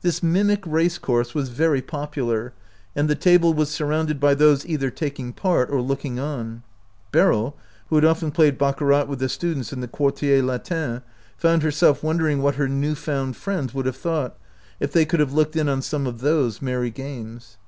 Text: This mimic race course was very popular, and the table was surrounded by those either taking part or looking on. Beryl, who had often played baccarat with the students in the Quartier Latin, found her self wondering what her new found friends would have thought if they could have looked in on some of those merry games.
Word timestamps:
This 0.00 0.22
mimic 0.22 0.66
race 0.66 0.96
course 0.96 1.34
was 1.34 1.50
very 1.50 1.82
popular, 1.82 2.54
and 2.96 3.06
the 3.06 3.14
table 3.14 3.52
was 3.52 3.68
surrounded 3.68 4.18
by 4.18 4.34
those 4.34 4.64
either 4.64 4.88
taking 4.88 5.34
part 5.34 5.68
or 5.68 5.82
looking 5.82 6.18
on. 6.18 6.62
Beryl, 7.12 7.54
who 7.90 7.96
had 7.96 8.04
often 8.06 8.30
played 8.30 8.56
baccarat 8.56 9.04
with 9.08 9.18
the 9.18 9.28
students 9.28 9.70
in 9.70 9.82
the 9.82 9.86
Quartier 9.86 10.42
Latin, 10.42 11.02
found 11.36 11.62
her 11.62 11.70
self 11.70 12.02
wondering 12.02 12.40
what 12.40 12.54
her 12.54 12.66
new 12.66 12.94
found 12.94 13.36
friends 13.36 13.74
would 13.74 13.84
have 13.84 13.96
thought 13.98 14.38
if 14.80 14.90
they 14.90 15.04
could 15.04 15.20
have 15.20 15.34
looked 15.34 15.54
in 15.54 15.68
on 15.68 15.82
some 15.82 16.06
of 16.06 16.22
those 16.22 16.62
merry 16.62 16.90
games. 16.90 17.58